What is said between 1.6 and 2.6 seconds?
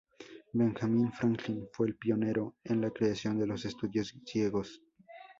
fue el pionero